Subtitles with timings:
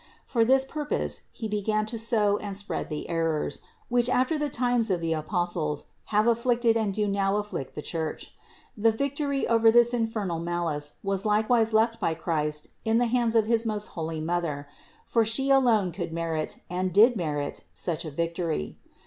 [0.25, 4.89] For this purpose he began to sow and spread the errors, which after the times
[4.89, 8.31] of the Apostles have afflicted and do now afflict the Church.
[8.75, 13.35] The vic tory over this infernal malice was likewise left by Christ in the hands
[13.35, 14.67] of his most holy Mother:
[15.05, 18.77] for She alone could merit, and did merit, such a victory.